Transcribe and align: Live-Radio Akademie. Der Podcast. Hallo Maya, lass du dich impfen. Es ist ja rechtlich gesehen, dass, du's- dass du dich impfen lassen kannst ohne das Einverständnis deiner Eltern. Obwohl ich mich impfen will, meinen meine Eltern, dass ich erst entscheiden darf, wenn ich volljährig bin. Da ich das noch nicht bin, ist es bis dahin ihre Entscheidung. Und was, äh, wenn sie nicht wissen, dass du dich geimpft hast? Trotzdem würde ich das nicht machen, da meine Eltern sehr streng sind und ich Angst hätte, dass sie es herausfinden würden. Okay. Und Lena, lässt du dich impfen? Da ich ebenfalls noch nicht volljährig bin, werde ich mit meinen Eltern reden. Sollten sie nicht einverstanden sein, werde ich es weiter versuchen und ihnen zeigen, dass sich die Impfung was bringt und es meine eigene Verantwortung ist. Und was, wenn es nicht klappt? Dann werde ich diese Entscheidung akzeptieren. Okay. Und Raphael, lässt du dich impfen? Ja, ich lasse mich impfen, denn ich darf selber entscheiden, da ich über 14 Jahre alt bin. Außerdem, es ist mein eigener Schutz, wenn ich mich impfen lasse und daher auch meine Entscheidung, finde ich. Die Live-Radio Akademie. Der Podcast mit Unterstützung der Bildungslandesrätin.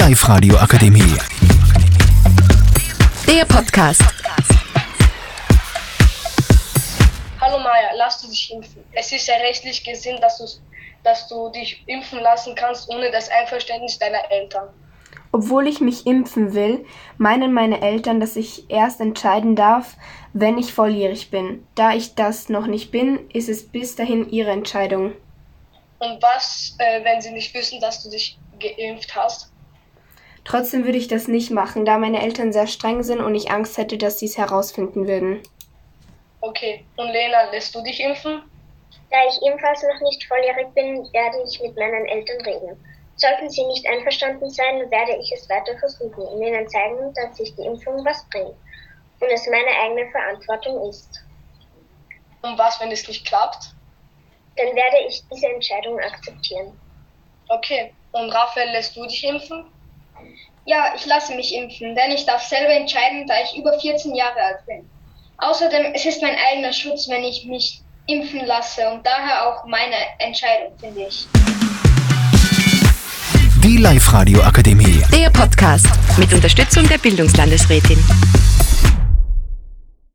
Live-Radio 0.00 0.56
Akademie. 0.56 1.14
Der 3.28 3.44
Podcast. 3.44 4.00
Hallo 7.38 7.58
Maya, 7.58 7.90
lass 7.98 8.22
du 8.22 8.28
dich 8.28 8.50
impfen. 8.50 8.82
Es 8.92 9.12
ist 9.12 9.28
ja 9.28 9.34
rechtlich 9.34 9.84
gesehen, 9.84 10.18
dass, 10.22 10.38
du's- 10.38 10.62
dass 11.04 11.28
du 11.28 11.50
dich 11.50 11.84
impfen 11.86 12.20
lassen 12.20 12.54
kannst 12.54 12.88
ohne 12.88 13.10
das 13.10 13.28
Einverständnis 13.28 13.98
deiner 13.98 14.22
Eltern. 14.30 14.68
Obwohl 15.32 15.66
ich 15.68 15.82
mich 15.82 16.06
impfen 16.06 16.54
will, 16.54 16.86
meinen 17.18 17.52
meine 17.52 17.82
Eltern, 17.82 18.20
dass 18.20 18.36
ich 18.36 18.70
erst 18.70 19.02
entscheiden 19.02 19.54
darf, 19.54 19.96
wenn 20.32 20.56
ich 20.56 20.72
volljährig 20.72 21.30
bin. 21.30 21.66
Da 21.74 21.92
ich 21.92 22.14
das 22.14 22.48
noch 22.48 22.66
nicht 22.66 22.90
bin, 22.90 23.28
ist 23.34 23.50
es 23.50 23.68
bis 23.68 23.96
dahin 23.96 24.30
ihre 24.30 24.50
Entscheidung. 24.50 25.12
Und 25.98 26.22
was, 26.22 26.74
äh, 26.78 27.04
wenn 27.04 27.20
sie 27.20 27.32
nicht 27.32 27.52
wissen, 27.52 27.78
dass 27.82 28.02
du 28.02 28.08
dich 28.08 28.38
geimpft 28.58 29.14
hast? 29.14 29.48
Trotzdem 30.44 30.84
würde 30.84 30.98
ich 30.98 31.08
das 31.08 31.28
nicht 31.28 31.50
machen, 31.50 31.84
da 31.84 31.98
meine 31.98 32.22
Eltern 32.22 32.52
sehr 32.52 32.66
streng 32.66 33.02
sind 33.02 33.20
und 33.20 33.34
ich 33.34 33.50
Angst 33.50 33.76
hätte, 33.78 33.98
dass 33.98 34.18
sie 34.18 34.26
es 34.26 34.38
herausfinden 34.38 35.06
würden. 35.06 35.42
Okay. 36.40 36.84
Und 36.96 37.10
Lena, 37.12 37.50
lässt 37.50 37.74
du 37.74 37.82
dich 37.82 38.00
impfen? 38.00 38.42
Da 39.10 39.16
ich 39.28 39.42
ebenfalls 39.46 39.82
noch 39.82 40.00
nicht 40.08 40.24
volljährig 40.24 40.68
bin, 40.74 41.12
werde 41.12 41.42
ich 41.44 41.60
mit 41.60 41.76
meinen 41.76 42.06
Eltern 42.06 42.40
reden. 42.42 42.84
Sollten 43.16 43.50
sie 43.50 43.64
nicht 43.64 43.86
einverstanden 43.86 44.48
sein, 44.48 44.90
werde 44.90 45.16
ich 45.20 45.32
es 45.32 45.48
weiter 45.50 45.76
versuchen 45.78 46.22
und 46.22 46.42
ihnen 46.42 46.66
zeigen, 46.68 47.12
dass 47.14 47.36
sich 47.36 47.54
die 47.56 47.66
Impfung 47.66 48.04
was 48.04 48.24
bringt 48.30 48.54
und 49.20 49.28
es 49.28 49.46
meine 49.46 49.70
eigene 49.82 50.10
Verantwortung 50.10 50.88
ist. 50.88 51.22
Und 52.42 52.56
was, 52.56 52.80
wenn 52.80 52.90
es 52.90 53.06
nicht 53.06 53.26
klappt? 53.26 53.74
Dann 54.56 54.74
werde 54.74 55.06
ich 55.06 55.22
diese 55.30 55.48
Entscheidung 55.48 55.98
akzeptieren. 56.00 56.78
Okay. 57.48 57.92
Und 58.12 58.30
Raphael, 58.30 58.70
lässt 58.70 58.96
du 58.96 59.04
dich 59.06 59.22
impfen? 59.24 59.66
Ja, 60.66 60.92
ich 60.94 61.06
lasse 61.06 61.34
mich 61.34 61.54
impfen, 61.54 61.94
denn 61.94 62.10
ich 62.12 62.26
darf 62.26 62.42
selber 62.42 62.72
entscheiden, 62.72 63.26
da 63.26 63.34
ich 63.42 63.58
über 63.58 63.78
14 63.78 64.14
Jahre 64.14 64.40
alt 64.40 64.66
bin. 64.66 64.88
Außerdem, 65.38 65.92
es 65.94 66.04
ist 66.04 66.20
mein 66.22 66.36
eigener 66.50 66.72
Schutz, 66.72 67.08
wenn 67.08 67.24
ich 67.24 67.44
mich 67.46 67.80
impfen 68.06 68.44
lasse 68.46 68.88
und 68.90 69.06
daher 69.06 69.48
auch 69.48 69.64
meine 69.66 69.96
Entscheidung, 70.18 70.72
finde 70.78 71.06
ich. 71.08 71.26
Die 73.62 73.76
Live-Radio 73.76 74.42
Akademie. 74.42 75.02
Der 75.14 75.30
Podcast 75.30 75.86
mit 76.18 76.32
Unterstützung 76.32 76.88
der 76.88 76.98
Bildungslandesrätin. 76.98 77.98